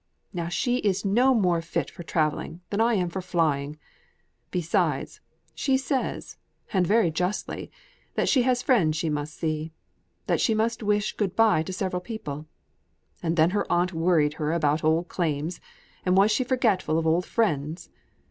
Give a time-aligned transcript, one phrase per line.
[0.33, 3.77] Now she is no more fit for travelling than I am for flying.
[4.49, 5.21] Besides,
[5.53, 6.37] she says,
[6.73, 7.69] and very justly,
[8.15, 9.71] that she has friends she must see
[10.25, 12.47] that she must wish good bye to several people;
[13.21, 15.61] and then her aunt worried her about old claims,
[16.03, 17.91] and was she forgetful of old friends?